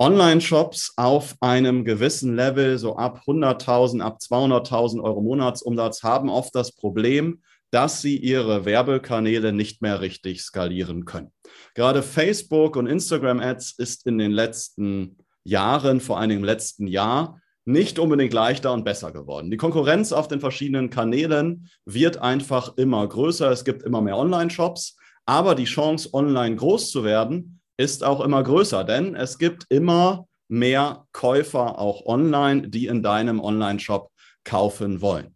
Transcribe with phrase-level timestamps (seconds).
[0.00, 6.72] Online-Shops auf einem gewissen Level, so ab 100.000, ab 200.000 Euro Monatsumsatz, haben oft das
[6.72, 11.32] Problem, dass sie ihre Werbekanäle nicht mehr richtig skalieren können.
[11.74, 17.38] Gerade Facebook und Instagram Ads ist in den letzten Jahren, vor allem im letzten Jahr,
[17.66, 19.50] nicht unbedingt leichter und besser geworden.
[19.50, 23.50] Die Konkurrenz auf den verschiedenen Kanälen wird einfach immer größer.
[23.50, 28.42] Es gibt immer mehr Online-Shops, aber die Chance, online groß zu werden, ist auch immer
[28.42, 34.10] größer, denn es gibt immer mehr Käufer auch online, die in deinem Online-Shop
[34.44, 35.34] kaufen wollen.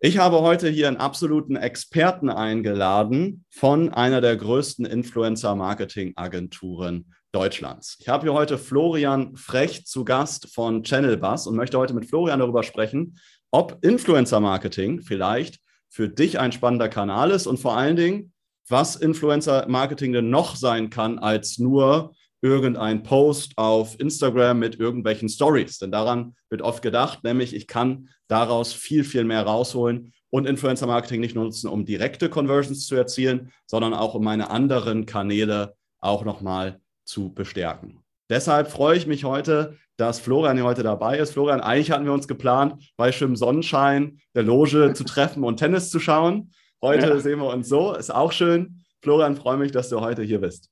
[0.00, 7.98] Ich habe heute hier einen absoluten Experten eingeladen von einer der größten Influencer-Marketing-Agenturen Deutschlands.
[8.00, 12.08] Ich habe hier heute Florian Frech zu Gast von Channel Bus und möchte heute mit
[12.08, 13.18] Florian darüber sprechen,
[13.50, 15.58] ob Influencer-Marketing vielleicht
[15.90, 18.32] für dich ein spannender Kanal ist und vor allen Dingen,
[18.70, 25.78] was Influencer-Marketing denn noch sein kann als nur irgendein Post auf Instagram mit irgendwelchen Stories.
[25.78, 31.20] Denn daran wird oft gedacht, nämlich ich kann daraus viel, viel mehr rausholen und Influencer-Marketing
[31.20, 36.80] nicht nutzen, um direkte Conversions zu erzielen, sondern auch um meine anderen Kanäle auch nochmal
[37.04, 38.00] zu bestärken.
[38.30, 41.32] Deshalb freue ich mich heute, dass Florian hier heute dabei ist.
[41.32, 45.90] Florian, eigentlich hatten wir uns geplant, bei schönem Sonnenschein der Loge zu treffen und Tennis
[45.90, 46.52] zu schauen.
[46.80, 47.18] Heute ja.
[47.18, 48.84] sehen wir uns so, ist auch schön.
[49.02, 50.70] Florian, freue mich, dass du heute hier bist.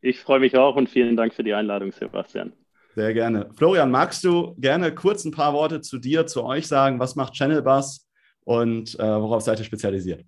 [0.00, 2.52] Ich freue mich auch und vielen Dank für die Einladung, Sebastian.
[2.94, 3.50] Sehr gerne.
[3.56, 7.00] Florian, magst du gerne kurz ein paar Worte zu dir, zu euch sagen?
[7.00, 8.06] Was macht Channel Bus
[8.44, 10.24] und äh, worauf seid ihr spezialisiert?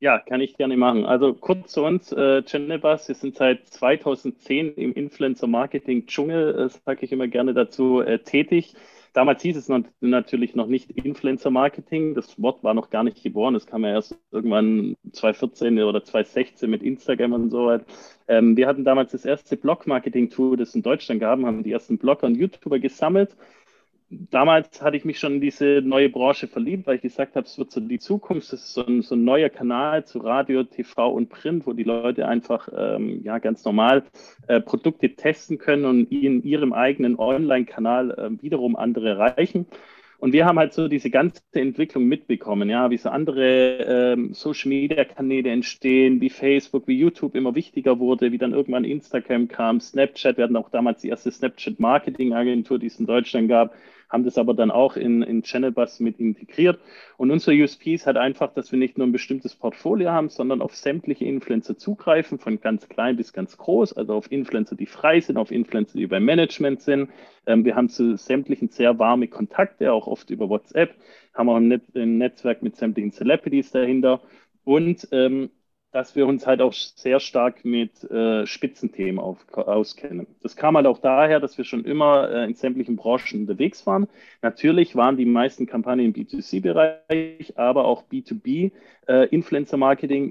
[0.00, 1.04] Ja, kann ich gerne machen.
[1.04, 7.04] Also kurz zu uns, äh, Channel Bus, wir sind seit 2010 im Influencer-Marketing-Dschungel, äh, sage
[7.04, 8.74] ich immer gerne dazu, äh, tätig.
[9.14, 9.70] Damals hieß es
[10.00, 12.14] natürlich noch nicht Influencer Marketing.
[12.14, 13.54] Das Wort war noch gar nicht geboren.
[13.54, 17.84] Das kam ja erst irgendwann 2014 oder 2016 mit Instagram und so weiter.
[18.26, 21.96] Ähm, wir hatten damals das erste Blog-Marketing-Tool, das es in Deutschland gab, haben die ersten
[21.96, 23.36] Blogger und YouTuber gesammelt
[24.30, 27.58] damals hatte ich mich schon in diese neue Branche verliebt, weil ich gesagt habe, es
[27.58, 31.10] wird so die Zukunft, es ist so ein, so ein neuer Kanal zu Radio, TV
[31.10, 34.04] und Print, wo die Leute einfach ähm, ja ganz normal
[34.48, 39.66] äh, Produkte testen können und in ihrem eigenen Online-Kanal äh, wiederum andere erreichen.
[40.18, 44.70] Und wir haben halt so diese ganze Entwicklung mitbekommen, ja, wie so andere ähm, Social
[44.70, 49.80] Media Kanäle entstehen, wie Facebook, wie YouTube immer wichtiger wurde, wie dann irgendwann Instagram kam,
[49.80, 53.74] Snapchat, wir hatten auch damals die erste Snapchat Marketing Agentur, die es in Deutschland gab
[54.14, 56.78] haben das aber dann auch in, in Channel Bus mit integriert.
[57.16, 60.62] Und unser USP ist halt einfach, dass wir nicht nur ein bestimmtes Portfolio haben, sondern
[60.62, 65.20] auf sämtliche Influencer zugreifen, von ganz klein bis ganz groß, also auf Influencer, die frei
[65.20, 67.10] sind, auf Influencer, die beim Management sind.
[67.46, 70.94] Ähm, wir haben zu sämtlichen sehr warme Kontakte, auch oft über WhatsApp,
[71.34, 74.22] haben auch ein, Net ein Netzwerk mit sämtlichen Celebrities dahinter.
[74.62, 75.50] Und ähm,
[75.94, 80.26] dass wir uns halt auch sehr stark mit äh, Spitzenthemen auf, auskennen.
[80.42, 84.08] Das kam halt auch daher, dass wir schon immer äh, in sämtlichen Branchen unterwegs waren.
[84.42, 88.72] Natürlich waren die meisten Kampagnen im B2C-Bereich, aber auch B2B.
[89.06, 89.28] Äh,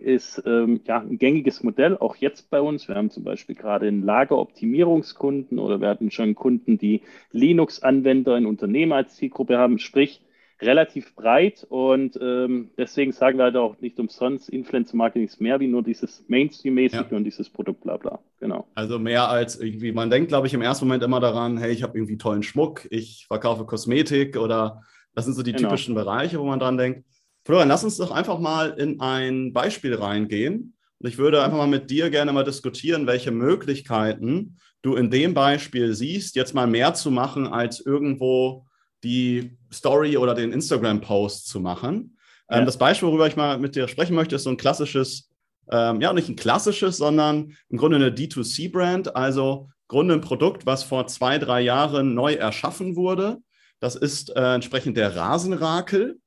[0.04, 2.90] ist ähm, ja ein gängiges Modell, auch jetzt bei uns.
[2.90, 8.48] Wir haben zum Beispiel gerade einen Lageroptimierungskunden oder wir hatten schon Kunden, die Linux-Anwender in
[8.48, 9.80] Unternehmen als Zielgruppe haben.
[9.80, 10.22] Sprich,
[10.64, 15.60] relativ breit und ähm, deswegen sagen wir halt auch nicht umsonst, Influencer Marketing ist mehr
[15.60, 17.18] wie nur dieses Mainstream-mäßig ja.
[17.18, 18.20] und dieses Produkt, bla bla.
[18.40, 18.68] Genau.
[18.76, 21.84] Also mehr als irgendwie, man denkt, glaube ich, im ersten Moment immer daran, hey, ich
[21.84, 24.82] habe irgendwie tollen Schmuck, ich verkaufe Kosmetik oder
[25.16, 25.70] das sind so die genau.
[25.70, 27.06] typischen Bereiche, wo man dran denkt.
[27.46, 30.76] Florian, lass uns doch einfach mal in ein Beispiel reingehen.
[31.00, 35.34] Und ich würde einfach mal mit dir gerne mal diskutieren, welche Möglichkeiten du in dem
[35.34, 38.66] Beispiel siehst, jetzt mal mehr zu machen als irgendwo
[39.04, 42.18] die Story oder den Instagram-Post zu machen.
[42.50, 42.66] Ähm, ja.
[42.66, 45.30] das Beispiel, worüber ich mal mit dir sprechen möchte, ist so ein klassisches,
[45.72, 50.66] ähm, ja, nicht ein klassisches, sondern im Grunde eine D2C-Brand, also im Grunde ein Produkt,
[50.66, 53.38] was vor zwei, drei Jahren neu erschaffen wurde.
[53.80, 56.20] Das ist äh, entsprechend der Rasenrakel.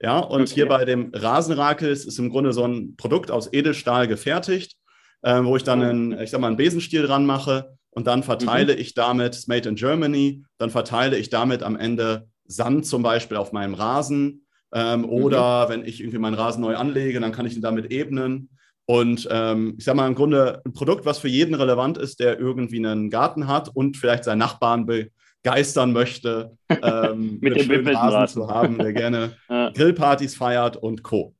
[0.00, 0.54] Ja, und okay.
[0.54, 4.76] hier bei dem Rasenrakel ist, ist im Grunde so ein Produkt aus Edelstahl gefertigt,
[5.22, 5.84] äh, wo ich dann oh.
[5.84, 8.80] einen, ich sag mal, einen Besenstiel dran mache und dann verteile mhm.
[8.80, 13.52] ich damit Made in Germany, dann verteile ich damit am Ende Sand zum Beispiel auf
[13.52, 14.46] meinem Rasen.
[14.72, 15.08] Ähm, mhm.
[15.08, 18.50] Oder wenn ich irgendwie meinen Rasen neu anlege, dann kann ich ihn damit ebnen.
[18.86, 22.38] Und ähm, ich sage mal im Grunde ein Produkt, was für jeden relevant ist, der
[22.38, 25.10] irgendwie einen Garten hat und vielleicht seinen Nachbarn be
[25.42, 29.70] geistern möchte, ähm, mit, dem schönen Rasen zu haben, der gerne ja.
[29.70, 31.34] Grillpartys feiert und Co.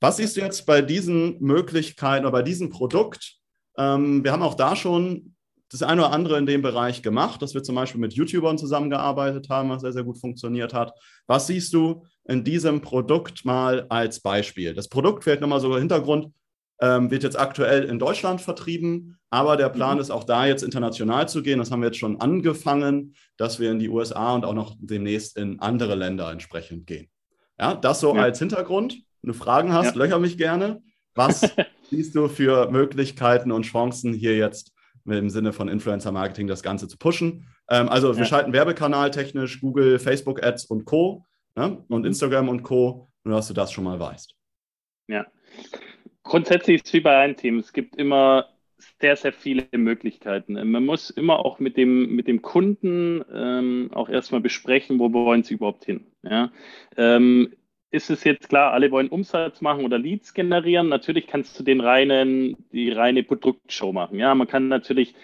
[0.00, 3.36] Was siehst du jetzt bei diesen Möglichkeiten oder bei diesem Produkt?
[3.76, 5.33] Ähm, wir haben auch da schon
[5.74, 9.48] das eine oder andere in dem Bereich gemacht, dass wir zum Beispiel mit YouTubern zusammengearbeitet
[9.48, 10.92] haben, was sehr, sehr gut funktioniert hat.
[11.26, 14.74] Was siehst du in diesem Produkt mal als Beispiel?
[14.74, 16.32] Das Produkt, vielleicht nochmal so Hintergrund,
[16.80, 20.00] ähm, wird jetzt aktuell in Deutschland vertrieben, aber der Plan mhm.
[20.00, 21.58] ist auch da jetzt international zu gehen.
[21.58, 25.36] Das haben wir jetzt schon angefangen, dass wir in die USA und auch noch demnächst
[25.36, 27.08] in andere Länder entsprechend gehen.
[27.58, 28.22] Ja, das so ja.
[28.22, 29.02] als Hintergrund.
[29.22, 30.02] Wenn du Fragen hast, ja.
[30.02, 30.82] löcher mich gerne.
[31.14, 31.48] Was
[31.90, 34.73] siehst du für Möglichkeiten und Chancen hier jetzt
[35.06, 37.46] im Sinne von Influencer Marketing das Ganze zu pushen?
[37.68, 38.18] Ähm, also ja.
[38.18, 41.24] wir schalten Werbekanal technisch, Google, Facebook Ads und Co.
[41.56, 41.84] Ne?
[41.88, 42.06] und mhm.
[42.06, 43.08] Instagram und Co.
[43.24, 44.34] Nur dass du das schon mal weißt.
[45.08, 45.26] Ja.
[46.22, 47.58] Grundsätzlich ist es wie bei allen Themen.
[47.60, 48.48] Es gibt immer
[49.00, 50.54] sehr, sehr viele Möglichkeiten.
[50.70, 55.42] Man muss immer auch mit dem, mit dem Kunden ähm, auch erstmal besprechen, wo wollen
[55.42, 56.06] sie überhaupt hin.
[56.22, 56.50] Ja?
[56.96, 57.54] Ähm,
[57.94, 60.88] ist es jetzt klar, alle wollen Umsatz machen oder Leads generieren?
[60.88, 64.18] Natürlich kannst du den reinen, die reine Produktshow machen.
[64.18, 65.14] Ja, man kann natürlich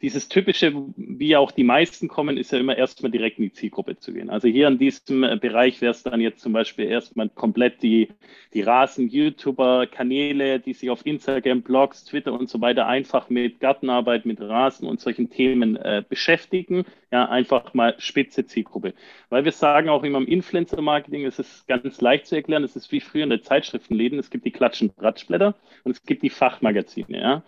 [0.00, 3.98] dieses typische, wie auch die meisten kommen, ist ja immer erstmal direkt in die Zielgruppe
[3.98, 4.30] zu gehen.
[4.30, 8.08] Also hier in diesem äh, Bereich wäre es dann jetzt zum Beispiel erstmal komplett die,
[8.54, 14.26] die Rasen-YouTuber, Kanäle, die sich auf Instagram, Blogs, Twitter und so weiter einfach mit Gartenarbeit,
[14.26, 16.84] mit Rasen und solchen Themen äh, beschäftigen.
[17.10, 18.94] Ja, einfach mal spitze Zielgruppe.
[19.28, 22.90] Weil wir sagen auch immer im Influencer-Marketing, es ist ganz leicht zu erklären, es ist
[22.90, 27.20] wie früher in der Zeitschriftenläden, es gibt die Klatschen Ratschblätter und es gibt die Fachmagazine.
[27.20, 27.42] Ja.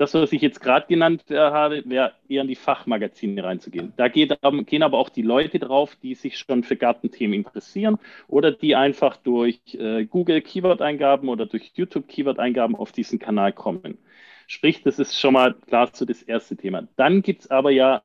[0.00, 3.92] Das, was ich jetzt gerade genannt äh, habe, wäre eher in die Fachmagazine reinzugehen.
[3.98, 8.50] Da geht, gehen aber auch die Leute drauf, die sich schon für Gartenthemen interessieren oder
[8.50, 13.98] die einfach durch äh, Google Keyword-Eingaben oder durch YouTube Keyword-Eingaben auf diesen Kanal kommen.
[14.46, 16.88] Sprich, das ist schon mal klar so das erste Thema.
[16.96, 18.00] Dann gibt es aber ja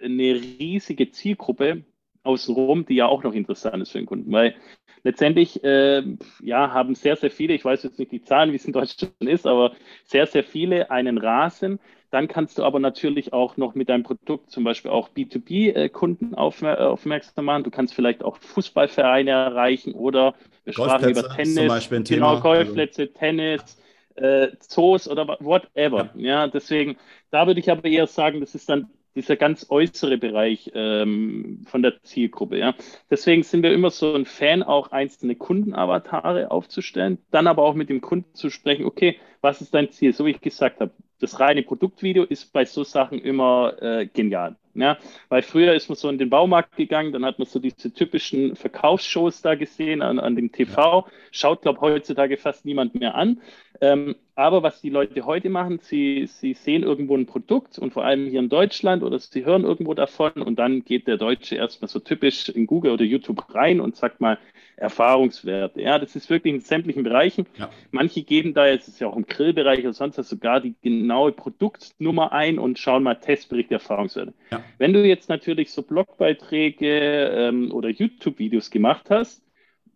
[0.00, 1.82] eine riesige Zielgruppe
[2.22, 4.54] außenrum, die ja auch noch interessant ist für den Kunden, weil
[5.02, 6.02] letztendlich äh,
[6.42, 9.14] ja, haben sehr, sehr viele, ich weiß jetzt nicht die Zahlen, wie es in Deutschland
[9.20, 9.72] ist, aber
[10.04, 11.80] sehr, sehr viele einen Rasen.
[12.10, 17.44] Dann kannst du aber natürlich auch noch mit deinem Produkt zum Beispiel auch B2B-Kunden aufmerksam
[17.44, 17.62] machen.
[17.62, 22.30] Du kannst vielleicht auch Fußballvereine erreichen oder wir sprachen über Tennis, zum Beispiel ein genau,
[22.30, 22.40] Thema.
[22.40, 23.80] Golfplätze, Tennis,
[24.16, 26.10] äh, Zoos oder whatever.
[26.16, 26.44] Ja.
[26.44, 26.96] ja, deswegen,
[27.30, 31.82] da würde ich aber eher sagen, das ist dann dieser ganz äußere Bereich ähm, von
[31.82, 32.58] der Zielgruppe.
[32.58, 32.74] Ja.
[33.10, 37.88] Deswegen sind wir immer so ein Fan, auch einzelne Kundenavatare aufzustellen, dann aber auch mit
[37.88, 40.12] dem Kunden zu sprechen, okay, was ist dein Ziel?
[40.12, 44.56] So wie ich gesagt habe, das reine Produktvideo ist bei so Sachen immer äh, genial.
[44.74, 47.92] Ja, weil früher ist man so in den Baumarkt gegangen, dann hat man so diese
[47.92, 51.08] typischen Verkaufsshows da gesehen an, an dem TV.
[51.32, 53.40] Schaut, glaube heutzutage fast niemand mehr an.
[53.80, 58.04] Ähm, aber was die Leute heute machen, sie, sie sehen irgendwo ein Produkt und vor
[58.04, 61.88] allem hier in Deutschland oder sie hören irgendwo davon und dann geht der Deutsche erstmal
[61.88, 64.38] so typisch in Google oder YouTube rein und sagt mal
[64.76, 65.82] Erfahrungswerte.
[65.82, 67.46] Ja, das ist wirklich in sämtlichen Bereichen.
[67.58, 67.70] Ja.
[67.90, 70.74] Manche geben da, jetzt ist ja auch im Grillbereich oder sonst was, sogar die
[71.10, 74.32] genaue Produktnummer ein und schauen mal Testbericht Erfahrungswerte.
[74.52, 74.62] Ja.
[74.78, 79.42] Wenn du jetzt natürlich so Blogbeiträge ähm, oder YouTube-Videos gemacht hast,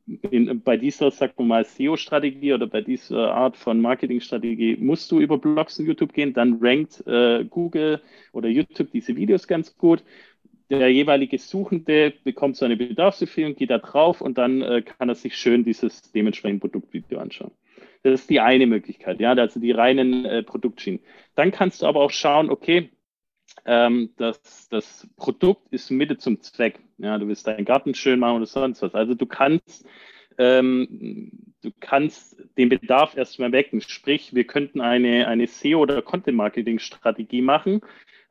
[0.06, 5.20] in, bei dieser, sagen wir mal, SEO-Strategie oder bei dieser Art von Marketingstrategie musst du
[5.20, 8.00] über Blogs und YouTube gehen, dann rankt äh, Google
[8.32, 10.02] oder YouTube diese Videos ganz gut.
[10.68, 15.14] Der jeweilige Suchende bekommt so eine Bedarfsempfehlung, geht da drauf und dann äh, kann er
[15.14, 17.52] sich schön dieses dementsprechende Produktvideo anschauen.
[18.04, 21.00] Das ist die eine Möglichkeit, ja, also die reinen äh, Produktschienen.
[21.36, 22.90] Dann kannst du aber auch schauen, okay,
[23.64, 26.80] ähm, das, das Produkt ist Mitte zum Zweck.
[26.98, 28.94] Ja, du willst deinen Garten schön machen oder sonst was.
[28.94, 29.86] Also du kannst,
[30.36, 31.30] ähm,
[31.62, 33.80] du kannst den Bedarf erstmal wecken.
[33.80, 37.80] Sprich, wir könnten eine, eine SEO- oder Content-Marketing-Strategie machen,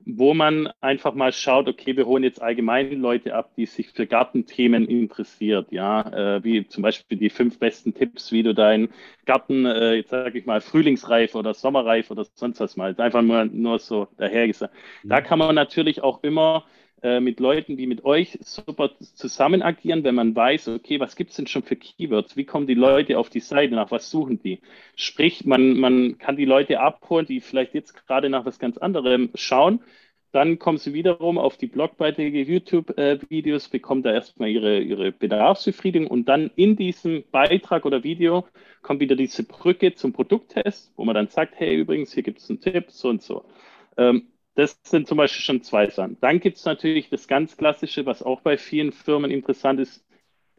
[0.05, 4.05] wo man einfach mal schaut, okay, wir holen jetzt allgemein Leute ab, die sich für
[4.05, 6.01] Gartenthemen interessiert, ja,
[6.38, 8.89] äh, wie zum Beispiel die fünf besten Tipps, wie du deinen
[9.25, 13.45] Garten, äh, jetzt sage ich mal, frühlingsreif oder sommerreif oder sonst was mal, einfach nur,
[13.45, 14.74] nur so dahergesagt.
[15.03, 15.10] Mhm.
[15.10, 16.65] Da kann man natürlich auch immer
[17.03, 21.31] äh, mit Leuten wie mit euch super zusammen agieren, wenn man weiß, okay, was gibt
[21.31, 22.38] es denn schon für Keywords?
[22.38, 23.75] Wie kommen die Leute auf die Seite?
[23.75, 24.62] Nach was suchen die?
[24.95, 29.31] Sprich, man, man kann die Leute abholen, die vielleicht jetzt gerade nach was ganz anderem
[29.36, 29.81] schauen.
[30.31, 36.29] Dann kommen sie wiederum auf die Blogbeiträge, YouTube-Videos, bekommen da erstmal ihre, ihre Bedarfsbefriedigung und
[36.29, 38.48] dann in diesem Beitrag oder Video
[38.81, 42.50] kommt wieder diese Brücke zum Produkttest, wo man dann sagt, hey, übrigens, hier gibt es
[42.50, 43.45] einen Tipp, so und so.
[43.98, 46.17] Ähm, das sind zum Beispiel schon zwei Sachen.
[46.22, 50.05] Dann gibt es natürlich das ganz Klassische, was auch bei vielen Firmen interessant ist.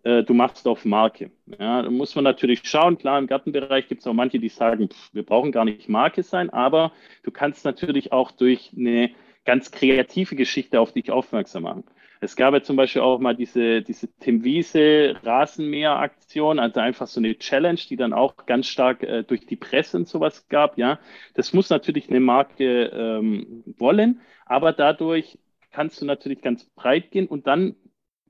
[0.02, 1.30] Äh, du machst auf Marke.
[1.58, 2.98] Ja, da muss man natürlich schauen.
[2.98, 6.22] Klar, im Gartenbereich gibt es auch manche, die sagen, pff, wir brauchen gar nicht Marke
[6.22, 9.10] sein, aber du kannst natürlich auch durch eine
[9.44, 11.84] ganz kreative Geschichte auf dich aufmerksam machen.
[12.24, 17.20] Es gab ja zum Beispiel auch mal diese, diese Tim Wiese Rasenmäher-Aktion, also einfach so
[17.20, 20.78] eine Challenge, die dann auch ganz stark äh, durch die Presse und sowas gab.
[20.78, 20.98] Ja,
[21.34, 25.38] das muss natürlich eine Marke ähm, wollen, aber dadurch
[25.70, 27.76] kannst du natürlich ganz breit gehen und dann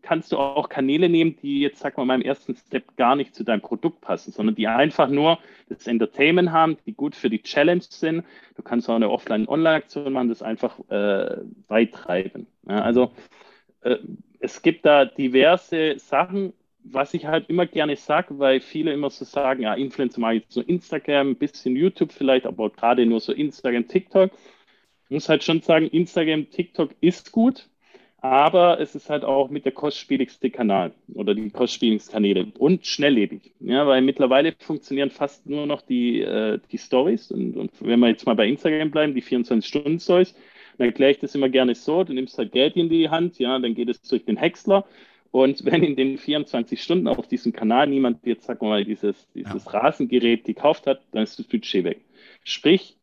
[0.05, 3.43] kannst du auch Kanäle nehmen, die jetzt, sag mal, beim ersten Step gar nicht zu
[3.43, 7.83] deinem Produkt passen, sondern die einfach nur das Entertainment haben, die gut für die Challenge
[7.83, 8.25] sind.
[8.55, 12.47] Du kannst auch eine Offline-Online-Aktion machen, das einfach äh, weit treiben.
[12.69, 13.13] Ja, also
[13.85, 13.99] äh,
[14.41, 16.53] es gibt da diverse Sachen,
[16.85, 20.43] was ich halt immer gerne sage, weil viele immer so sagen, ja, Influencer mache ich
[20.43, 24.31] jetzt nur Instagram, ein bisschen YouTube vielleicht, aber gerade nur so Instagram, TikTok.
[25.05, 27.69] Ich muss halt schon sagen, Instagram, TikTok ist gut,
[28.21, 33.53] aber es ist halt auch mit der kostspieligste Kanal oder die kostspieligsten Kanäle und schnelllebig.
[33.61, 38.09] Ja, weil mittlerweile funktionieren fast nur noch die, äh, die Stories und, und, wenn wir
[38.09, 40.35] jetzt mal bei Instagram bleiben, die 24-Stunden-Stories,
[40.79, 43.59] dann erkläre ich das immer gerne so, du nimmst halt Geld in die Hand, ja,
[43.59, 44.85] dann geht es durch den Häcksler
[45.35, 49.65] und wenn in den 24 Stunden auf diesem Kanal niemand jetzt, sag mal, dieses, dieses
[49.65, 49.71] ja.
[49.73, 52.05] Rasengerät gekauft hat, dann ist das Budget weg.
[52.45, 52.97] Sprich,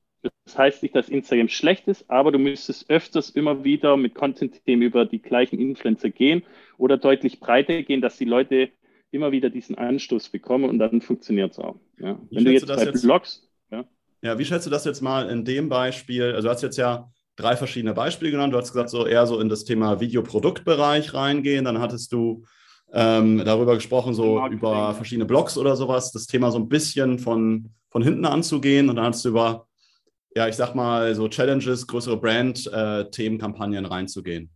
[0.46, 4.82] das heißt nicht, dass Instagram schlecht ist, aber du müsstest öfters immer wieder mit Content-Themen
[4.82, 6.44] über die gleichen Influencer gehen
[6.78, 8.70] oder deutlich breiter gehen, dass die Leute
[9.12, 11.76] immer wieder diesen Anstoß bekommen und dann funktioniert es auch.
[12.00, 12.18] Ja.
[12.30, 13.46] Wenn du jetzt bei jetzt, Blogs.
[13.72, 13.84] Ja.
[14.22, 16.24] ja, wie schätzt du das jetzt mal in dem Beispiel?
[16.24, 18.54] Also, du hast jetzt ja drei verschiedene Beispiele genannt.
[18.54, 21.66] Du hast gesagt, so eher so in das Thema Videoproduktbereich reingehen.
[21.66, 22.44] Dann hattest du
[22.94, 27.72] ähm, darüber gesprochen, so über verschiedene Blogs oder sowas, das Thema so ein bisschen von,
[27.90, 28.90] von hinten anzugehen.
[28.90, 29.68] Und dann hattest du über
[30.36, 34.50] ja, ich sag mal, so Challenges, größere Brand-Themenkampagnen äh, reinzugehen.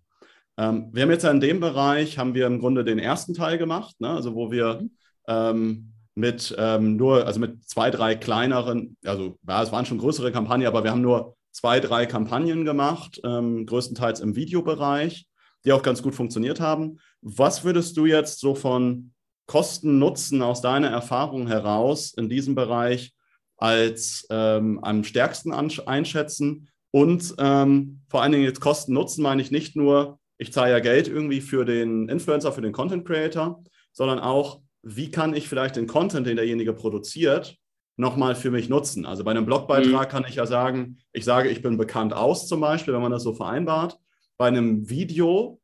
[0.58, 3.58] Ähm, wir haben jetzt ja in dem Bereich, haben wir im Grunde den ersten Teil
[3.58, 4.10] gemacht, ne?
[4.10, 4.92] also wo wir mhm.
[5.28, 10.32] ähm, mit ähm, nur, also mit zwei, drei kleineren, also ja, es waren schon größere
[10.32, 15.26] Kampagnen, aber wir haben nur zwei, drei Kampagnen gemacht, ähm, größtenteils im Videobereich,
[15.64, 17.00] die auch ganz gut funktioniert haben.
[17.22, 19.14] Was würdest du jetzt so von
[19.48, 23.14] Kosten Nutzen aus deiner Erfahrung heraus in diesem Bereich
[23.58, 26.68] als ähm, am stärksten einschätzen.
[26.92, 30.80] Und ähm, vor allen Dingen jetzt Kosten Nutzen meine ich nicht nur, ich zahle ja
[30.80, 35.78] Geld irgendwie für den Influencer, für den Content Creator, sondern auch, wie kann ich vielleicht
[35.78, 37.56] den Content, den derjenige produziert,
[37.98, 39.06] nochmal für mich nutzen.
[39.06, 40.12] Also bei einem Blogbeitrag mhm.
[40.12, 43.24] kann ich ja sagen, ich sage, ich bin bekannt aus zum Beispiel, wenn man das
[43.24, 43.98] so vereinbart.
[44.38, 45.62] Bei einem Video,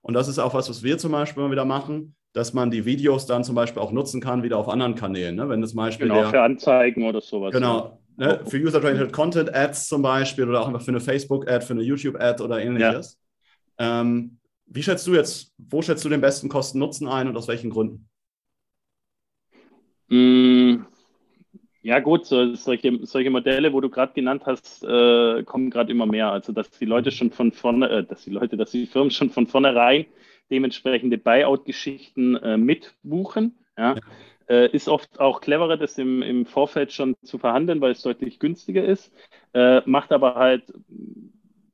[0.00, 2.84] und das ist auch was, was wir zum Beispiel immer wieder machen, dass man die
[2.84, 5.36] Videos dann zum Beispiel auch nutzen kann, wieder auf anderen Kanälen.
[5.36, 5.48] Ne?
[5.48, 7.52] Wenn das Beispiel genau, der, für Anzeigen oder sowas.
[7.52, 8.40] Genau, ne?
[8.46, 12.42] für User-Generated Content Ads zum Beispiel oder auch einfach für eine Facebook-Ad, für eine YouTube-Ad
[12.42, 13.20] oder ähnliches.
[13.78, 14.00] Ja.
[14.00, 17.70] Ähm, wie schätzt du jetzt, wo schätzt du den besten Kosten-Nutzen ein und aus welchen
[17.70, 18.08] Gründen?
[20.08, 20.84] Mm,
[21.84, 26.06] ja, gut, so, solche, solche Modelle, wo du gerade genannt hast, äh, kommen gerade immer
[26.06, 26.30] mehr.
[26.30, 29.28] Also, dass die Leute schon von vorne, äh, dass die Leute, dass die Firmen schon
[29.28, 30.06] von vornherein
[30.50, 33.58] dementsprechende Buyout-Geschichten äh, mitbuchen.
[33.76, 33.96] Ja.
[33.96, 34.00] ja.
[34.48, 38.38] Äh, ist oft auch cleverer, das im, im Vorfeld schon zu verhandeln, weil es deutlich
[38.38, 39.12] günstiger ist.
[39.52, 40.64] Äh, macht aber halt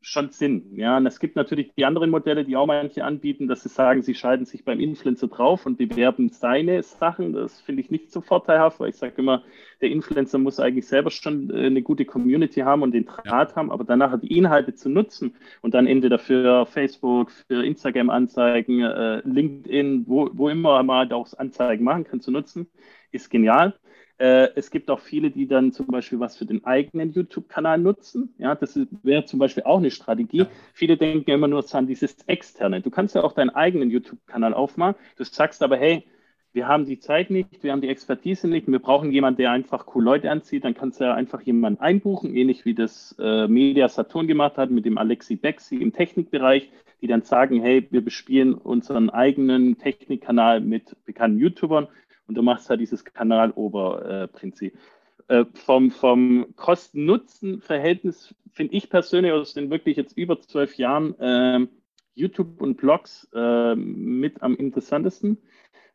[0.03, 0.77] schon Sinn.
[0.77, 4.03] Ja, und es gibt natürlich die anderen Modelle, die auch manche anbieten, dass sie sagen,
[4.03, 7.35] sie schalten sich beim Influencer drauf und bewerben seine Sachen.
[7.35, 9.43] Das finde ich nicht so vorteilhaft, weil ich sage immer,
[9.83, 13.71] der Influencer muss eigentlich selber schon äh, eine gute Community haben und den Draht haben,
[13.71, 20.05] aber danach die Inhalte zu nutzen und dann entweder für Facebook, für Instagram-Anzeigen, äh, LinkedIn,
[20.07, 22.69] wo, wo immer man halt auch Anzeigen machen kann, zu nutzen,
[23.13, 23.75] ist genial.
[24.21, 28.35] Äh, es gibt auch viele, die dann zum Beispiel was für den eigenen YouTube-Kanal nutzen.
[28.37, 30.41] Ja, das wäre zum Beispiel auch eine Strategie.
[30.41, 30.47] Ja.
[30.75, 32.83] Viele denken immer nur an dieses Externe.
[32.83, 34.95] Du kannst ja auch deinen eigenen YouTube-Kanal aufmachen.
[35.17, 36.05] Du sagst aber, hey,
[36.53, 39.87] wir haben die Zeit nicht, wir haben die Expertise nicht, wir brauchen jemanden, der einfach
[39.95, 43.89] cool Leute anzieht, dann kannst du ja einfach jemanden einbuchen, ähnlich wie das äh, Media
[43.89, 48.53] Saturn gemacht hat mit dem Alexi Bexi im Technikbereich, die dann sagen, hey, wir bespielen
[48.53, 51.89] unseren eigenen Technikkanal mit bekannten YouTubern
[52.31, 54.79] und du machst halt dieses Kanaloberprinzip.
[55.27, 61.67] Äh, vom vom Kosten-Nutzen-Verhältnis finde ich persönlich aus den wirklich jetzt über zwölf Jahren äh,
[62.15, 65.39] YouTube und Blogs äh, mit am interessantesten.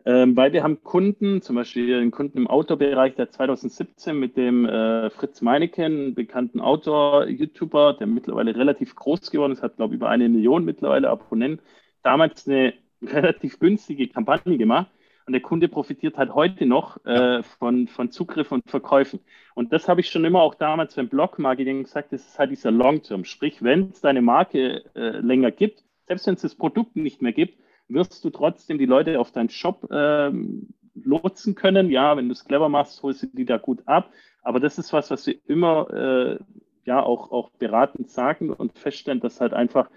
[0.03, 4.65] Ähm, weil wir haben Kunden, zum Beispiel einen Kunden im Outdoor-Bereich, der 2017 mit dem
[4.65, 10.09] äh, Fritz Meineken, bekannten Outdoor-YouTuber, der mittlerweile relativ groß geworden ist, hat, glaube ich, über
[10.09, 11.65] eine Million mittlerweile Abonnenten,
[12.03, 14.91] damals eine relativ günstige Kampagne gemacht
[15.25, 19.19] und der Kunde profitiert halt heute noch äh, von, von Zugriff und Verkäufen.
[19.55, 22.71] Und das habe ich schon immer auch damals beim Blog-Marketing gesagt, das ist halt dieser
[22.71, 23.25] Long-Term.
[23.25, 27.33] Sprich, wenn es deine Marke äh, länger gibt, selbst wenn es das Produkt nicht mehr
[27.33, 31.89] gibt, wirst du trotzdem die Leute auf deinen Shop ähm, lotsen können.
[31.89, 34.11] Ja, wenn du es clever machst, holst du die da gut ab.
[34.43, 36.39] Aber das ist was, was wir immer äh,
[36.85, 39.89] ja auch, auch beratend sagen und feststellen, dass halt einfach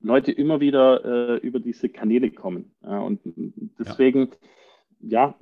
[0.00, 2.72] Leute immer wieder äh, über diese Kanäle kommen.
[2.82, 3.20] Ja, und
[3.78, 4.36] deswegen, ja,
[5.02, 5.34] ja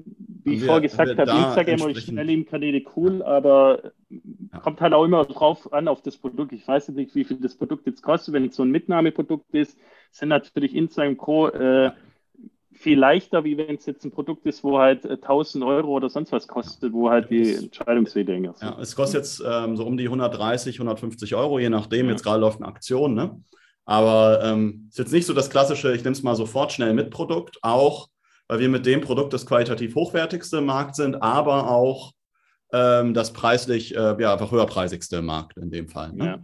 [0.48, 4.58] wie ich vorher gesagt habe, Instagram und Schnellim-Kanäle cool, aber ja.
[4.60, 6.52] kommt halt auch immer drauf an auf das Produkt.
[6.52, 8.34] Ich weiß nicht, wie viel das Produkt jetzt kostet.
[8.34, 9.76] Wenn es so ein Mitnahmeprodukt ist,
[10.10, 11.48] sind natürlich Instagram Co.
[11.48, 11.92] Äh,
[12.72, 16.08] viel leichter, wie wenn es jetzt ein Produkt ist, wo halt 1000 äh, Euro oder
[16.08, 18.68] sonst was kostet, wo halt die Entscheidungswege länger sind.
[18.68, 22.06] Ja, es kostet jetzt ähm, so um die 130, 150 Euro, je nachdem.
[22.06, 22.12] Ja.
[22.12, 23.40] Jetzt gerade läuft eine Aktion, ne?
[23.84, 27.10] Aber ähm, ist jetzt nicht so das klassische, ich nehme es mal sofort schnell mit
[27.10, 28.08] Produkt, auch
[28.48, 32.12] weil wir mit dem Produkt das qualitativ hochwertigste im Markt sind, aber auch
[32.72, 36.12] ähm, das preislich äh, ja, einfach höherpreisigste im Markt in dem Fall.
[36.12, 36.24] Ne?
[36.24, 36.38] Ja.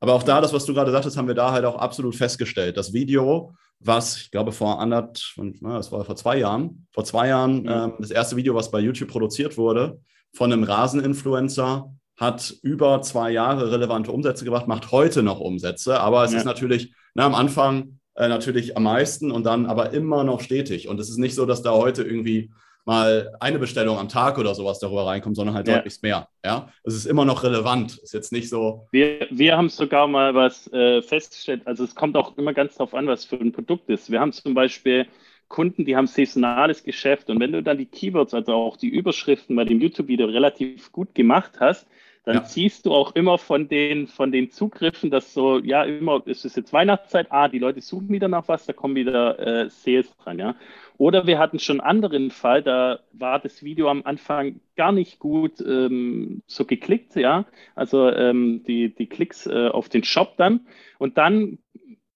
[0.00, 2.76] Aber auch da, das, was du gerade sagtest, haben wir da halt auch absolut festgestellt.
[2.76, 5.14] Das Video was ich glaube vor anderthalb,
[5.62, 7.68] das war vor zwei Jahren, vor zwei Jahren mhm.
[7.68, 10.00] ähm, das erste Video, was bei YouTube produziert wurde,
[10.34, 16.24] von einem Raseninfluencer, hat über zwei Jahre relevante Umsätze gebracht, macht heute noch Umsätze, aber
[16.24, 16.38] es ja.
[16.38, 20.88] ist natürlich na, am Anfang äh, natürlich am meisten und dann aber immer noch stetig.
[20.88, 22.50] Und es ist nicht so, dass da heute irgendwie
[22.84, 25.76] mal eine Bestellung am Tag oder sowas darüber reinkommt, sondern halt ja.
[25.76, 26.26] deutlich mehr.
[26.44, 27.98] Ja, es ist immer noch relevant.
[27.98, 28.88] Ist jetzt nicht so.
[28.90, 31.62] Wir, wir haben sogar mal was äh, festgestellt.
[31.66, 34.10] Also es kommt auch immer ganz darauf an, was für ein Produkt ist.
[34.10, 35.06] Wir haben zum Beispiel
[35.48, 39.56] Kunden, die haben saisonales Geschäft und wenn du dann die Keywords, also auch die Überschriften
[39.56, 41.86] bei dem YouTube-Video relativ gut gemacht hast,
[42.28, 42.44] dann ja.
[42.44, 46.58] siehst du auch immer von den, von den Zugriffen, dass so, ja, immer, es ist
[46.58, 50.38] jetzt Weihnachtszeit, ah, die Leute suchen wieder nach was, da kommen wieder äh, Sales dran,
[50.38, 50.54] ja.
[50.98, 55.20] Oder wir hatten schon einen anderen Fall, da war das Video am Anfang gar nicht
[55.20, 57.46] gut ähm, so geklickt, ja.
[57.74, 60.66] Also ähm, die, die Klicks äh, auf den Shop dann.
[60.98, 61.56] Und dann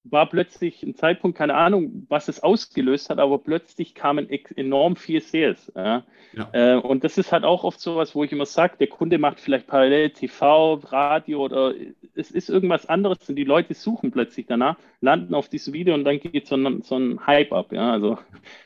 [0.05, 5.21] war plötzlich ein Zeitpunkt, keine Ahnung, was es ausgelöst hat, aber plötzlich kamen enorm viel
[5.21, 5.71] Sales.
[5.77, 6.05] Ja.
[6.33, 6.49] Ja.
[6.53, 9.19] Äh, und das ist halt auch oft so was, wo ich immer sage, der Kunde
[9.19, 11.75] macht vielleicht parallel TV, Radio oder
[12.15, 16.05] es ist irgendwas anderes und die Leute suchen plötzlich danach, landen auf dieses Video und
[16.05, 17.73] dann geht so ein, so ein Hype ab.
[17.73, 17.93] Ja.
[17.93, 18.19] Also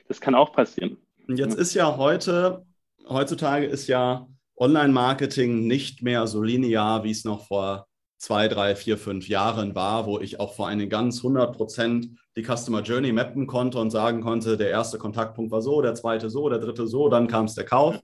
[0.09, 0.97] das kann auch passieren.
[1.28, 2.64] Und jetzt ist ja heute,
[3.09, 8.98] heutzutage ist ja Online-Marketing nicht mehr so linear, wie es noch vor zwei, drei, vier,
[8.98, 13.46] fünf Jahren war, wo ich auch vor einen ganz 100 Prozent die Customer Journey mappen
[13.46, 17.09] konnte und sagen konnte, der erste Kontaktpunkt war so, der zweite so, der dritte so,
[17.09, 17.98] dann kam es der Kauf.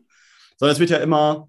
[0.56, 1.48] Sondern es wird ja immer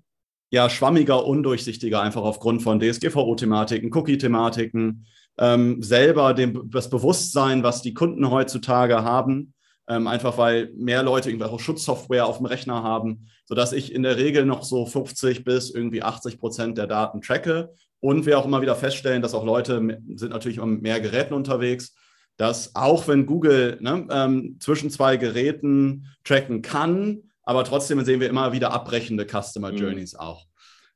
[0.49, 5.07] ja, schwammiger, undurchsichtiger, einfach aufgrund von DSGVO-Thematiken, Cookie-Thematiken,
[5.39, 9.52] ähm, selber dem, das Bewusstsein, was die Kunden heutzutage haben,
[9.87, 14.17] ähm, einfach weil mehr Leute irgendwelche Schutzsoftware auf dem Rechner haben, sodass ich in der
[14.17, 18.61] Regel noch so 50 bis irgendwie 80 Prozent der Daten tracke und wir auch immer
[18.61, 19.75] wieder feststellen, dass auch Leute
[20.15, 21.95] sind natürlich mit mehr Geräten unterwegs,
[22.37, 28.29] dass auch wenn Google ne, ähm, zwischen zwei Geräten tracken kann, aber trotzdem sehen wir
[28.29, 29.77] immer wieder abbrechende Customer mhm.
[29.77, 30.19] Journeys mhm.
[30.19, 30.45] auch.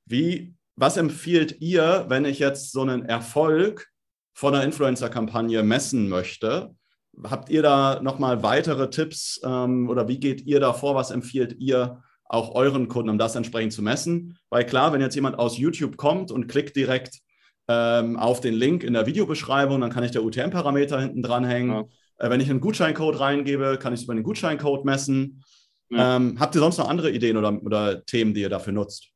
[0.05, 3.87] Wie, was empfiehlt ihr, wenn ich jetzt so einen Erfolg
[4.33, 6.75] von einer Influencer-Kampagne messen möchte?
[7.23, 10.95] Habt ihr da nochmal weitere Tipps ähm, oder wie geht ihr da vor?
[10.95, 14.37] Was empfiehlt ihr auch euren Kunden, um das entsprechend zu messen.
[14.49, 17.19] Weil klar, wenn jetzt jemand aus YouTube kommt und klickt direkt
[17.67, 21.71] ähm, auf den Link in der Videobeschreibung, dann kann ich der UTM-Parameter hinten dranhängen.
[21.71, 21.85] Ja.
[22.25, 25.43] Äh, wenn ich einen Gutscheincode reingebe, kann ich es über den Gutscheincode messen.
[25.89, 26.17] Ja.
[26.17, 29.09] Ähm, habt ihr sonst noch andere Ideen oder, oder Themen, die ihr dafür nutzt?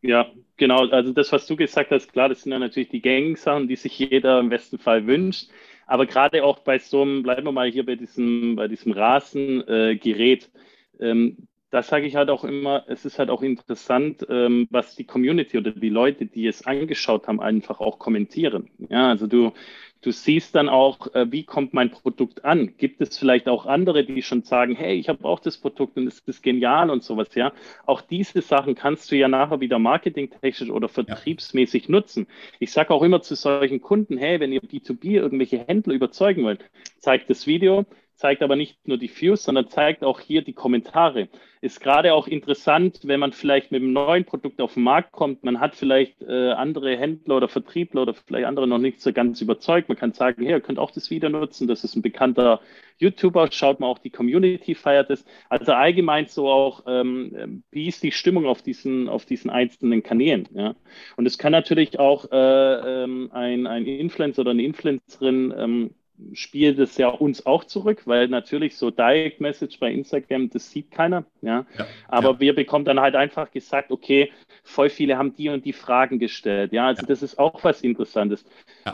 [0.00, 0.26] Ja,
[0.56, 0.86] genau.
[0.88, 3.76] Also das, was du gesagt hast, klar, das sind ja natürlich die gängigen Sachen, die
[3.76, 5.48] sich jeder im besten Fall wünscht.
[5.88, 10.50] Aber gerade auch bei so einem, bleiben wir mal hier bei diesem, bei diesem Rasengerät,
[10.98, 14.96] äh, ähm, da sage ich halt auch immer, es ist halt auch interessant, ähm, was
[14.96, 18.70] die Community oder die Leute, die es angeschaut haben, einfach auch kommentieren.
[18.88, 19.52] Ja, also du,
[20.00, 22.74] du siehst dann auch, äh, wie kommt mein Produkt an?
[22.78, 26.06] Gibt es vielleicht auch andere, die schon sagen, hey, ich habe auch das Produkt und
[26.06, 27.52] es ist genial und sowas, ja?
[27.84, 31.90] Auch diese Sachen kannst du ja nachher wieder marketingtechnisch oder vertriebsmäßig ja.
[31.90, 32.28] nutzen.
[32.60, 36.64] Ich sage auch immer zu solchen Kunden, hey, wenn ihr B2B irgendwelche Händler überzeugen wollt,
[36.98, 37.84] zeigt das Video,
[38.18, 41.28] zeigt aber nicht nur die Views, sondern zeigt auch hier die Kommentare.
[41.60, 45.44] Ist gerade auch interessant, wenn man vielleicht mit einem neuen Produkt auf den Markt kommt.
[45.44, 49.40] Man hat vielleicht äh, andere Händler oder Vertriebler oder vielleicht andere noch nicht so ganz
[49.40, 49.88] überzeugt.
[49.88, 51.68] Man kann sagen, hey, ihr könnt auch das Video nutzen.
[51.68, 52.60] Das ist ein bekannter
[52.98, 53.50] YouTuber.
[53.52, 55.24] Schaut mal auch die Community feiert es.
[55.48, 60.48] Also allgemein so auch, ähm, wie ist die Stimmung auf diesen, auf diesen einzelnen Kanälen.
[60.54, 60.74] Ja?
[61.16, 65.90] Und es kann natürlich auch äh, ähm, ein, ein Influencer oder eine Influencerin ähm,
[66.32, 70.90] spielt es ja uns auch zurück, weil natürlich so Direct Message bei Instagram, das sieht
[70.90, 71.24] keiner.
[71.42, 71.64] Ja.
[71.78, 72.40] ja Aber ja.
[72.40, 74.30] wir bekommen dann halt einfach gesagt, okay,
[74.64, 76.72] voll viele haben die und die Fragen gestellt.
[76.72, 77.08] Ja, also ja.
[77.08, 78.44] das ist auch was Interessantes.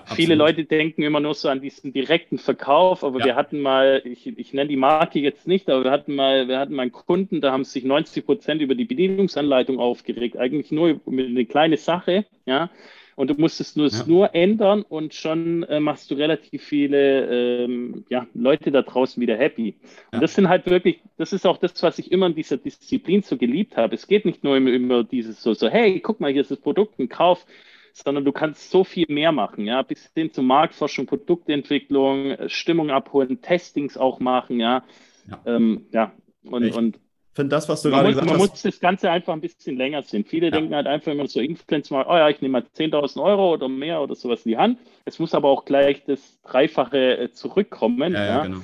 [0.07, 4.27] viele Leute denken immer nur so an diesen direkten Verkauf, aber wir hatten mal, ich,
[4.27, 7.41] ich nenne die Marke jetzt nicht, aber wir hatten mal, wir hatten mal einen Kunden,
[7.41, 12.27] da haben sich 90 Prozent über die Bedienungsanleitung aufgeregt, eigentlich nur über eine kleine Sache,
[12.47, 12.71] ja.
[13.17, 14.05] Und du musst es nur, ja.
[14.07, 19.37] nur ändern und schon äh, machst du relativ viele ähm, ja, Leute da draußen wieder
[19.37, 19.77] happy.
[20.11, 20.21] Und ja.
[20.21, 23.37] das sind halt wirklich, das ist auch das, was ich immer in dieser Disziplin so
[23.37, 23.95] geliebt habe.
[23.95, 26.59] Es geht nicht nur immer, immer dieses so, so, hey, guck mal, hier ist das
[26.59, 27.47] Produkt, ein Kauf,
[27.93, 33.41] sondern du kannst so viel mehr machen, ja, bis hin zu Marktforschung, Produktentwicklung, Stimmung abholen,
[33.41, 34.83] Testings auch machen, ja.
[35.31, 36.13] Ja, ähm, ja.
[36.43, 36.99] und, und
[37.35, 38.41] finde das, was du gerade muss, gesagt man hast.
[38.41, 40.25] Man muss das Ganze einfach ein bisschen länger sehen.
[40.25, 40.51] Viele ja.
[40.53, 43.69] denken halt einfach immer so Influencer mal, oh ja, ich nehme mal 10.000 Euro oder
[43.69, 44.79] mehr oder sowas in die Hand.
[45.05, 48.15] Es muss aber auch gleich das Dreifache äh, zurückkommen.
[48.15, 48.43] Ja, ja.
[48.45, 48.61] genau.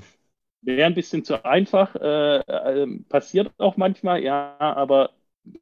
[0.62, 5.10] Wäre ein bisschen zu einfach, äh, äh, passiert auch manchmal, ja, aber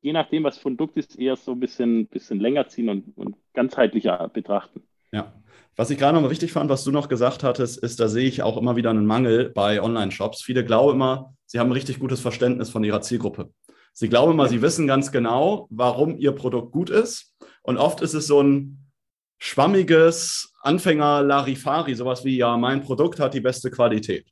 [0.03, 4.29] je nachdem, was Produkt ist, eher so ein bisschen, bisschen länger ziehen und, und ganzheitlicher
[4.29, 4.83] betrachten.
[5.13, 5.33] Ja.
[5.77, 8.27] Was ich gerade noch mal wichtig fand, was du noch gesagt hattest, ist, da sehe
[8.27, 10.43] ich auch immer wieder einen Mangel bei Online-Shops.
[10.43, 13.51] Viele glauben immer, sie haben ein richtig gutes Verständnis von ihrer Zielgruppe.
[13.93, 17.35] Sie glauben immer, sie wissen ganz genau, warum ihr Produkt gut ist.
[17.63, 18.87] Und oft ist es so ein
[19.39, 24.29] schwammiges Anfänger-Larifari, sowas wie, ja, mein Produkt hat die beste Qualität.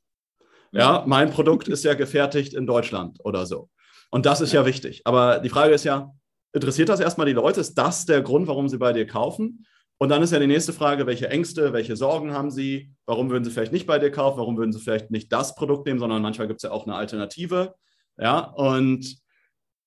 [0.73, 3.71] Ja, mein Produkt ist ja gefertigt in Deutschland oder so.
[4.11, 5.03] Und das ist ja wichtig.
[5.05, 6.13] Aber die Frage ist ja,
[6.53, 7.61] interessiert das erstmal die Leute?
[7.61, 9.67] Ist das der Grund, warum sie bei dir kaufen?
[9.99, 12.91] Und dann ist ja die nächste Frage, welche Ängste, welche Sorgen haben Sie?
[13.07, 14.39] Warum würden Sie vielleicht nicht bei dir kaufen?
[14.39, 16.97] Warum würden Sie vielleicht nicht das Produkt nehmen, sondern manchmal gibt es ja auch eine
[16.97, 17.75] Alternative.
[18.19, 19.19] Ja, und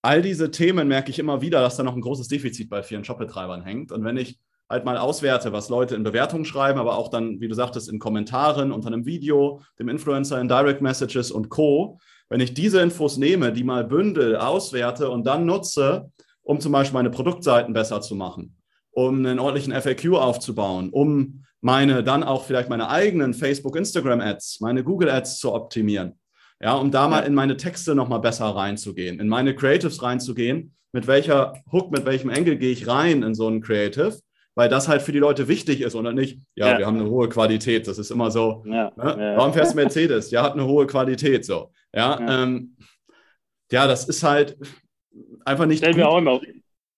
[0.01, 3.03] all diese Themen merke ich immer wieder, dass da noch ein großes Defizit bei vielen
[3.03, 3.91] Shopbetreibern hängt.
[3.91, 7.47] Und wenn ich halt mal auswerte, was Leute in Bewertungen schreiben, aber auch dann, wie
[7.47, 12.39] du sagtest, in Kommentaren unter einem Video, dem Influencer in Direct Messages und Co., wenn
[12.39, 16.11] ich diese Infos nehme, die mal bündel, auswerte und dann nutze,
[16.43, 18.58] um zum Beispiel meine Produktseiten besser zu machen,
[19.07, 24.59] um einen ordentlichen FAQ aufzubauen, um meine dann auch vielleicht meine eigenen Facebook, Instagram Ads,
[24.62, 26.19] meine Google Ads zu optimieren.
[26.62, 30.75] Ja, um da mal in meine Texte nochmal besser reinzugehen, in meine Creatives reinzugehen.
[30.91, 34.19] Mit welcher Hook, mit welchem Engel gehe ich rein in so ein Creative?
[34.55, 36.77] Weil das halt für die Leute wichtig ist und nicht, ja, ja.
[36.79, 37.88] wir haben eine hohe Qualität.
[37.88, 39.33] Das ist immer so, ja, ne?
[39.38, 40.31] warum fährst du Mercedes?
[40.31, 41.45] Ja, hat eine hohe Qualität.
[41.45, 42.75] So, ja, ja, ähm,
[43.71, 44.57] ja das ist halt
[45.45, 45.77] einfach nicht.
[45.77, 46.41] Stellen wir auch immer.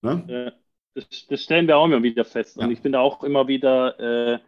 [0.01, 0.53] Ne?
[0.93, 2.57] Das, das, stellen wir auch immer wieder fest.
[2.57, 2.71] Und ja.
[2.71, 4.39] ich bin da auch immer wieder äh,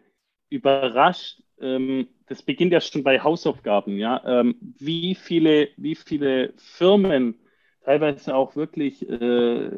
[0.50, 1.42] überrascht.
[1.60, 4.22] Ähm, das beginnt ja schon bei Hausaufgaben, ja.
[4.26, 7.36] Ähm, wie viele, wie viele Firmen,
[7.84, 9.70] teilweise auch wirklich äh,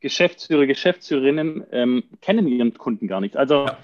[0.00, 3.36] Geschäftsführer, Geschäftsführerinnen ähm, kennen ihren Kunden gar nicht.
[3.36, 3.78] Also ja.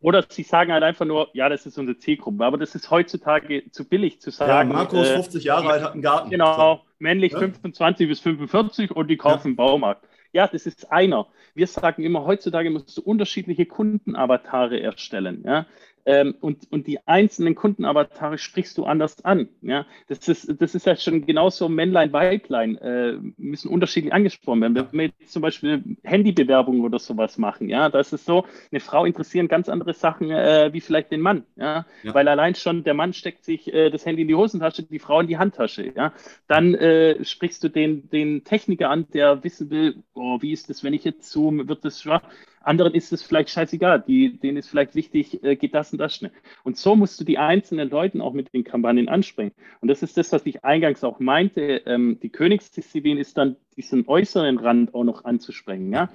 [0.00, 2.44] Oder sie sagen halt einfach nur, ja, das ist unsere Zielgruppe.
[2.44, 4.70] Aber das ist heutzutage zu billig zu sagen.
[4.70, 6.30] Ja, Markus, äh, 50 Jahre alt, hat einen Garten.
[6.30, 7.38] Genau, männlich ja?
[7.38, 9.54] 25 bis 45 und die kaufen ja.
[9.56, 10.06] Baumarkt.
[10.32, 11.26] Ja, das ist einer.
[11.54, 15.42] Wir sagen immer, heutzutage musst du unterschiedliche Kundenavatare erstellen.
[15.44, 15.66] Ja?
[16.04, 19.48] Ähm, und, und die einzelnen Kundenavatare sprichst du anders an.
[19.60, 19.86] Ja?
[20.08, 24.74] Das, ist, das ist ja schon genauso Männlein, Weiblein, äh, müssen unterschiedlich angesprochen werden.
[24.74, 28.80] Wenn wir jetzt zum Beispiel Handybewerbungen oder sowas machen, ja, da ist es so, eine
[28.80, 31.44] Frau interessieren ganz andere Sachen äh, wie vielleicht den Mann.
[31.56, 31.86] Ja?
[32.02, 32.14] ja?
[32.14, 35.20] Weil allein schon der Mann steckt sich äh, das Handy in die Hosentasche, die Frau
[35.20, 35.92] in die Handtasche.
[35.94, 36.12] Ja?
[36.48, 40.82] Dann äh, sprichst du den, den Techniker an, der wissen will, oh, wie ist das,
[40.82, 42.22] wenn ich jetzt zoome, wird das schwach?
[42.64, 46.14] Anderen ist es vielleicht scheißegal, die, denen ist vielleicht wichtig, äh, geht das und das
[46.14, 46.32] schnell.
[46.64, 49.52] Und so musst du die einzelnen Leuten auch mit den Kampagnen ansprechen.
[49.80, 51.82] Und das ist das, was ich eingangs auch meinte.
[51.86, 55.92] Ähm, die Königsdisziplin ist dann diesen äußeren Rand auch noch anzusprechen.
[55.92, 56.10] Ja?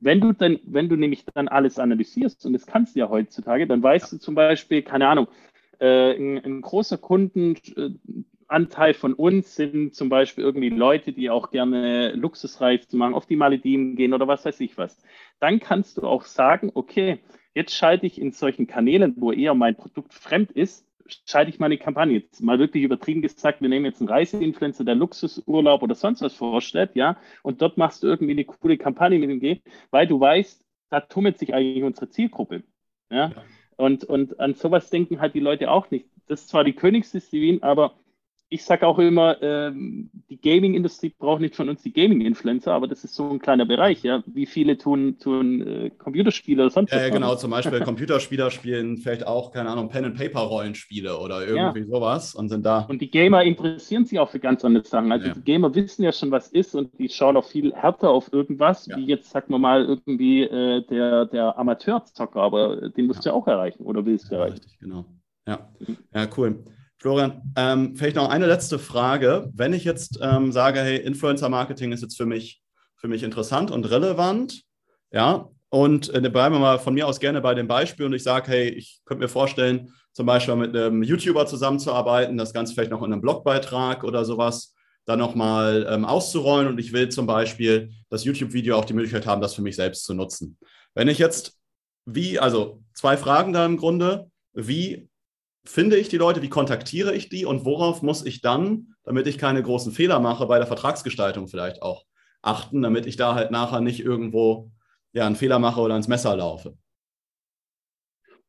[0.00, 3.66] Wenn du dann, wenn du nämlich dann alles analysierst, und das kannst du ja heutzutage,
[3.66, 5.28] dann weißt du zum Beispiel, keine Ahnung,
[5.78, 7.90] äh, ein, ein, großer Kunden äh,
[8.50, 13.36] Anteil von uns sind zum Beispiel irgendwie Leute, die auch gerne Luxusreisen machen, auf die
[13.36, 14.98] Malediven gehen oder was weiß ich was.
[15.38, 17.20] Dann kannst du auch sagen, okay,
[17.54, 20.86] jetzt schalte ich in solchen Kanälen, wo eher mein Produkt fremd ist,
[21.26, 22.18] schalte ich meine Kampagne.
[22.18, 26.34] Jetzt mal wirklich übertrieben gesagt, wir nehmen jetzt einen Reiseinfluencer, der Luxusurlaub oder sonst was
[26.34, 29.60] vorstellt, ja, und dort machst du irgendwie eine coole Kampagne mit ihm gehen,
[29.90, 32.62] weil du weißt, da tummelt sich eigentlich unsere Zielgruppe.
[33.10, 33.28] Ja.
[33.28, 33.44] ja.
[33.76, 36.06] Und, und an sowas denken halt die Leute auch nicht.
[36.26, 37.94] Das ist zwar die Königsdisziplin, aber
[38.52, 43.04] ich sage auch immer, ähm, die Gaming-Industrie braucht nicht von uns die Gaming-Influencer, aber das
[43.04, 44.24] ist so ein kleiner Bereich, ja.
[44.26, 46.98] Wie viele tun, tun äh, Computerspiele oder sonst was?
[46.98, 51.86] Ja, ja genau, zum Beispiel Computerspieler spielen vielleicht auch, keine Ahnung, Pen-and-Paper-Rollenspiele oder irgendwie ja.
[51.86, 52.86] sowas und sind da.
[52.88, 55.12] Und die Gamer interessieren sich auch für ganz andere Sachen.
[55.12, 55.34] Also ja.
[55.34, 58.88] die Gamer wissen ja schon, was ist und die schauen auch viel härter auf irgendwas,
[58.88, 63.34] wie jetzt, sagen wir mal, irgendwie äh, der, der Amateurzocker, aber den musst du ja
[63.34, 64.54] auch erreichen oder willst du erreichen.
[64.54, 65.04] Richtig, genau.
[65.46, 65.70] Ja,
[66.12, 66.64] ja cool.
[67.00, 69.50] Florian, ähm, vielleicht noch eine letzte Frage.
[69.54, 72.60] Wenn ich jetzt ähm, sage, hey, Influencer-Marketing ist jetzt für mich,
[72.96, 74.62] für mich interessant und relevant,
[75.10, 78.22] ja, und äh, bleiben wir mal von mir aus gerne bei dem Beispiel und ich
[78.22, 82.90] sage, hey, ich könnte mir vorstellen, zum Beispiel mit einem YouTuber zusammenzuarbeiten, das Ganze vielleicht
[82.90, 84.74] noch in einem Blogbeitrag oder sowas
[85.06, 89.40] dann nochmal ähm, auszurollen und ich will zum Beispiel das YouTube-Video auch die Möglichkeit haben,
[89.40, 90.58] das für mich selbst zu nutzen.
[90.94, 91.56] Wenn ich jetzt,
[92.04, 95.08] wie, also zwei Fragen da im Grunde, wie
[95.64, 99.38] finde ich die Leute, wie kontaktiere ich die und worauf muss ich dann, damit ich
[99.38, 102.04] keine großen Fehler mache, bei der Vertragsgestaltung vielleicht auch
[102.42, 104.70] achten, damit ich da halt nachher nicht irgendwo
[105.12, 106.76] ja, einen Fehler mache oder ans Messer laufe?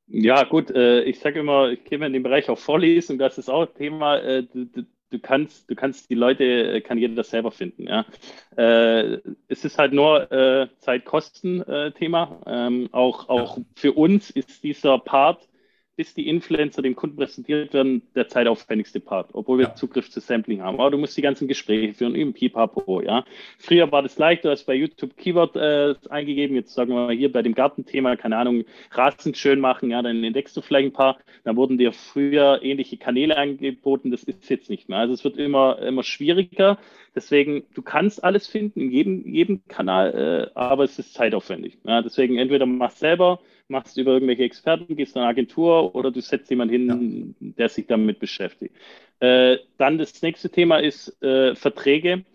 [0.08, 3.50] Ja, gut, äh, ich sage immer, ich gehe in den Bereich auch Vorlesung, das ist
[3.50, 4.18] auch Thema.
[4.18, 7.88] Äh, du, kannst, du kannst die Leute, äh, kann jeder selber finden.
[7.88, 8.06] Ja.
[8.58, 12.42] Äh, es ist halt nur äh, Zeit-Kosten-Thema.
[12.46, 15.48] Ähm, auch auch für uns ist dieser Part
[16.02, 19.76] bis die Influencer dem Kunden präsentiert werden, der zeitaufwendigste Part, obwohl wir ja.
[19.76, 20.80] Zugriff zu Sampling haben.
[20.80, 23.24] Aber du musst die ganzen Gespräche führen, im Pipapo, ja.
[23.60, 27.16] Früher war das leicht, du hast bei YouTube Keyword äh, eingegeben, jetzt sagen wir mal
[27.16, 30.94] hier bei dem Gartenthema, keine Ahnung, Rasen schön machen, ja, dann entdeckst du vielleicht ein
[30.94, 34.98] paar, dann wurden dir früher ähnliche Kanäle angeboten, das ist jetzt nicht mehr.
[34.98, 36.80] Also es wird immer, immer schwieriger,
[37.14, 41.78] deswegen, du kannst alles finden in jedem, jedem Kanal, äh, aber es ist zeitaufwendig.
[41.84, 42.02] Ja.
[42.02, 43.40] Deswegen entweder machst selber,
[43.72, 47.48] machst über irgendwelche Experten, gehst in eine Agentur oder du setzt jemanden hin, ja.
[47.58, 48.76] der sich damit beschäftigt.
[49.20, 52.26] Äh, dann das nächste Thema ist äh, Verträge.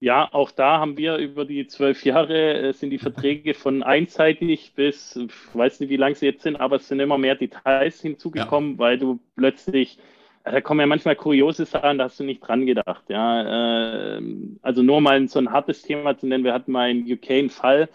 [0.00, 4.72] Ja, auch da haben wir über die zwölf Jahre äh, sind die Verträge von einseitig
[4.74, 8.00] bis, ich weiß nicht, wie lang sie jetzt sind, aber es sind immer mehr Details
[8.00, 8.78] hinzugekommen, ja.
[8.78, 9.98] weil du plötzlich,
[10.42, 13.04] da kommen ja manchmal kuriose Sachen, da hast du nicht dran gedacht.
[13.08, 14.22] Ja, äh,
[14.62, 16.42] also nur mal so ein hartes Thema zu nennen.
[16.42, 17.88] Wir hatten mal in UK einen Fall,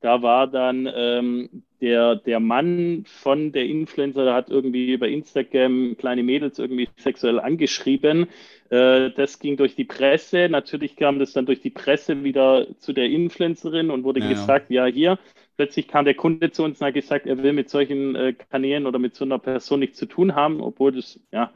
[0.00, 5.96] da war dann ähm, der, der Mann von der Influencer, der hat irgendwie über Instagram
[5.98, 8.28] kleine Mädels irgendwie sexuell angeschrieben.
[8.70, 10.48] Äh, das ging durch die Presse.
[10.48, 14.70] Natürlich kam das dann durch die Presse wieder zu der Influencerin und wurde ja, gesagt,
[14.70, 15.18] ja, hier,
[15.56, 18.86] plötzlich kam der Kunde zu uns und hat gesagt, er will mit solchen äh, Kanälen
[18.86, 21.52] oder mit so einer Person nichts zu tun haben, obwohl das ja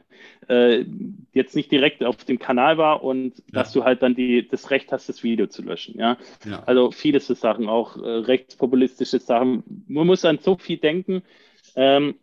[0.47, 0.85] äh,
[1.33, 3.43] jetzt nicht direkt auf dem Kanal war und ja.
[3.51, 5.99] dass du halt dann die, das Recht hast, das Video zu löschen.
[5.99, 6.63] Ja, ja.
[6.65, 9.63] also viele so Sachen, auch äh, rechtspopulistische Sachen.
[9.87, 11.23] Man muss an so viel denken.
[11.75, 12.15] Ähm,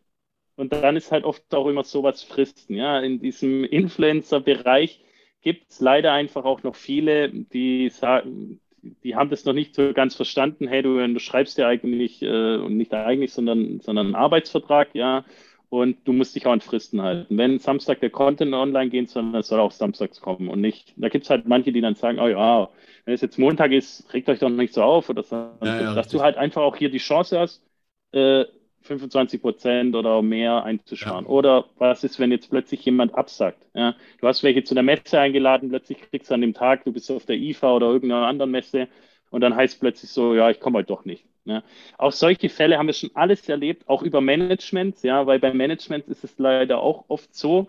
[0.56, 2.74] und dann ist halt oft auch immer sowas Fristen.
[2.74, 5.00] Ja, in diesem Influencer-Bereich
[5.40, 8.60] gibt es leider einfach auch noch viele, die sagen,
[9.02, 10.68] die haben das noch nicht so ganz verstanden.
[10.68, 15.24] Hey, du, du schreibst ja eigentlich, äh, und nicht eigentlich, sondern, sondern einen Arbeitsvertrag, ja,
[15.70, 17.36] und du musst dich auch an Fristen halten.
[17.36, 21.24] Wenn Samstag der Content online geht, es soll auch samstags kommen und nicht, da gibt
[21.24, 22.68] es halt manche, die dann sagen, oh ja,
[23.04, 25.94] wenn es jetzt Montag ist, regt euch doch nicht so auf, oder so, ja, ja,
[25.94, 27.64] dass du halt einfach auch hier die Chance hast,
[28.12, 28.44] äh,
[28.84, 31.24] 25 Prozent oder mehr einzusparen.
[31.24, 31.30] Ja.
[31.30, 33.66] Oder was ist, wenn jetzt plötzlich jemand absagt?
[33.74, 33.94] Ja?
[34.20, 37.10] Du hast welche zu der Messe eingeladen, plötzlich kriegst du an dem Tag, du bist
[37.10, 38.88] auf der IFA oder irgendeiner anderen Messe
[39.30, 41.24] und dann heißt plötzlich so, ja, ich komme heute doch nicht.
[41.44, 41.62] Ja?
[41.98, 46.06] Auch solche Fälle haben wir schon alles erlebt, auch über Management, ja, weil beim Management
[46.08, 47.68] ist es leider auch oft so,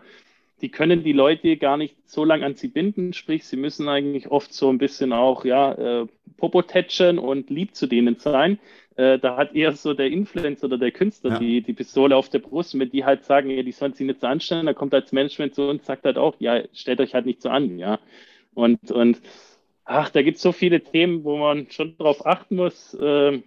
[0.61, 4.31] die können die Leute gar nicht so lange an sie binden, sprich, sie müssen eigentlich
[4.31, 6.63] oft so ein bisschen auch, ja, äh, Popo
[7.21, 8.59] und lieb zu denen sein.
[8.95, 11.39] Äh, da hat eher so der Influencer oder der Künstler ja.
[11.39, 12.77] die, die Pistole auf der Brust.
[12.79, 15.53] Wenn die halt sagen, ja, die sollen sich nicht so anstellen, dann kommt als Management
[15.53, 17.99] so und sagt halt auch, ja, stellt euch halt nicht so an, ja.
[18.53, 19.21] Und, und
[19.83, 22.93] ach, da gibt es so viele Themen, wo man schon drauf achten muss.
[22.93, 23.41] Äh,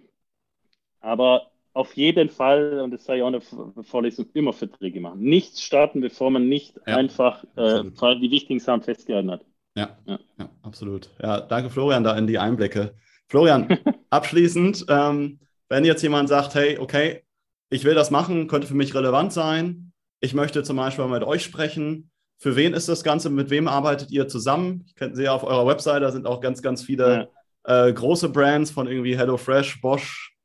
[1.01, 3.41] aber auf jeden Fall, und das sei ja auch eine
[3.83, 5.21] Vorlesung, immer Verträge machen.
[5.21, 9.45] Nichts starten, bevor man nicht ja, einfach äh, die wichtigen Sachen festgehalten hat.
[9.75, 11.09] Ja, ja, ja, absolut.
[11.21, 12.93] Ja, danke Florian da in die Einblicke.
[13.29, 13.77] Florian,
[14.09, 15.39] abschließend, ähm,
[15.69, 17.23] wenn jetzt jemand sagt, hey, okay,
[17.69, 21.43] ich will das machen, könnte für mich relevant sein, ich möchte zum Beispiel mit euch
[21.43, 24.85] sprechen, für wen ist das Ganze, mit wem arbeitet ihr zusammen?
[24.87, 27.29] Ich sehe auf eurer Website, da sind auch ganz, ganz viele
[27.67, 27.87] ja.
[27.87, 30.35] äh, große Brands von irgendwie HelloFresh, Bosch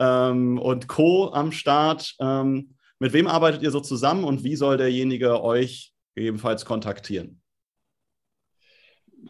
[0.00, 1.32] ähm, und Co.
[1.32, 2.16] am Start.
[2.20, 7.40] Ähm, mit wem arbeitet ihr so zusammen und wie soll derjenige euch gegebenenfalls kontaktieren?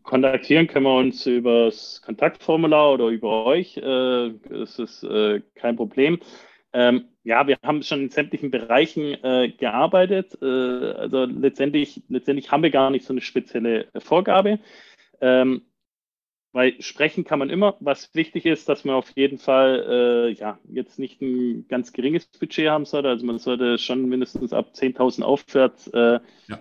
[0.03, 3.77] Kontaktieren können wir uns über das Kontaktformular oder über euch.
[3.77, 6.19] Äh, das ist äh, kein Problem.
[6.73, 10.37] Ähm, ja, wir haben schon in sämtlichen Bereichen äh, gearbeitet.
[10.43, 14.59] Äh, also letztendlich, letztendlich haben wir gar nicht so eine spezielle Vorgabe.
[15.21, 15.63] Ähm,
[16.55, 17.77] weil sprechen kann man immer.
[17.81, 22.27] Was wichtig ist, dass man auf jeden Fall äh, ja, jetzt nicht ein ganz geringes
[22.27, 23.09] Budget haben sollte.
[23.09, 26.59] Also man sollte schon mindestens ab 10.000 aufwärts äh, ja.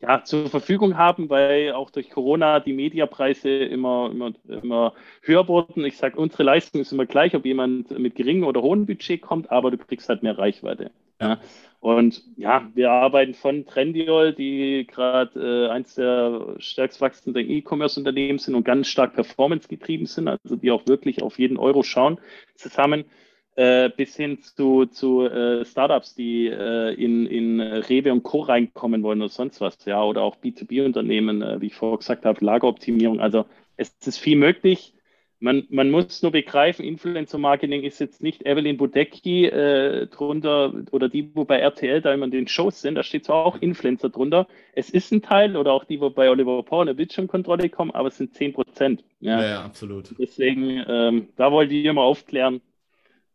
[0.00, 0.24] ja.
[0.24, 5.84] zur Verfügung haben, weil auch durch Corona die Mediapreise immer, immer, immer höher wurden.
[5.84, 9.50] Ich sage, unsere Leistung ist immer gleich, ob jemand mit geringem oder hohem Budget kommt,
[9.50, 10.92] aber du kriegst halt mehr Reichweite.
[11.22, 11.40] Ja.
[11.80, 18.54] Und ja, wir arbeiten von Trendiol, die gerade äh, eins der stärkst wachsenden E-Commerce-Unternehmen sind
[18.54, 22.20] und ganz stark performance-getrieben sind, also die auch wirklich auf jeden Euro schauen,
[22.54, 23.04] zusammen
[23.56, 28.42] äh, bis hin zu, zu äh, Startups, die äh, in, in Rewe und Co.
[28.42, 32.44] reinkommen wollen oder sonst was, ja, oder auch B2B-Unternehmen, äh, wie ich vorher gesagt habe,
[32.44, 33.18] Lageroptimierung.
[33.18, 33.44] Also
[33.76, 34.94] es ist viel möglich
[35.42, 41.34] Man, man muss nur begreifen, Influencer-Marketing ist jetzt nicht Evelyn Budecki äh, drunter oder die,
[41.34, 44.46] wo bei RTL da immer in den Shows sind, da steht zwar auch Influencer drunter.
[44.72, 47.90] Es ist ein Teil oder auch die, wo bei Oliver Power in der Bildschirmkontrolle kommen,
[47.90, 49.04] aber es sind 10 Prozent.
[49.18, 49.40] Ja.
[49.40, 50.14] ja, ja, absolut.
[50.16, 52.60] Deswegen, ähm, da wollte ich immer aufklären.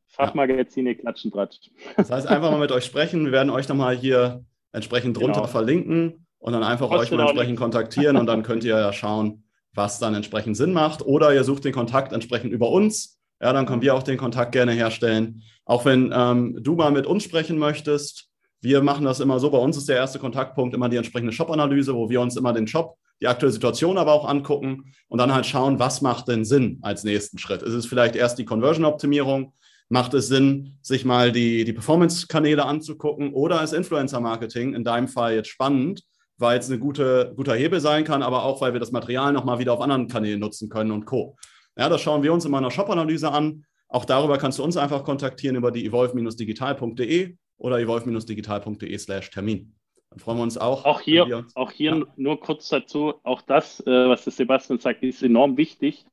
[0.08, 0.96] Fachmagazine, ja.
[0.96, 1.72] Klatschen, Tratsch.
[1.98, 3.26] Das heißt, einfach mal mit euch sprechen.
[3.26, 5.48] Wir werden euch nochmal hier entsprechend drunter genau.
[5.48, 9.44] verlinken und dann einfach Kostet euch mal entsprechend kontaktieren und dann könnt ihr ja schauen,
[9.74, 11.02] was dann entsprechend Sinn macht.
[11.02, 13.20] Oder ihr sucht den Kontakt entsprechend über uns.
[13.42, 15.44] Ja, dann können wir auch den Kontakt gerne herstellen.
[15.66, 18.30] Auch wenn ähm, du mal mit uns sprechen möchtest.
[18.62, 19.52] Wir machen das immer so.
[19.52, 22.66] Bei uns ist der erste Kontaktpunkt immer die entsprechende Shop-Analyse, wo wir uns immer den
[22.66, 26.80] Shop, die aktuelle Situation aber auch angucken und dann halt schauen, was macht denn Sinn
[26.82, 27.62] als nächsten Schritt.
[27.62, 29.54] Ist es vielleicht erst die Conversion-Optimierung?
[29.90, 33.34] Macht es Sinn, sich mal die, die Performance-Kanäle anzugucken?
[33.34, 36.04] Oder ist Influencer-Marketing in deinem Fall jetzt spannend?
[36.38, 39.60] Weil es ein gute, guter Hebel sein kann, aber auch, weil wir das Material nochmal
[39.60, 41.36] wieder auf anderen Kanälen nutzen können und Co.
[41.78, 43.66] Ja, das schauen wir uns in meiner Shop-Analyse an.
[43.90, 49.74] Auch darüber kannst du uns einfach kontaktieren über die evolve-digital.de oder evolve-digital.de slash Termin.
[50.10, 50.86] Dann freuen wir uns auch.
[50.86, 52.06] Auch hier, uns, auch hier ja.
[52.16, 56.06] nur kurz dazu, auch das, äh, was der Sebastian sagt, ist enorm wichtig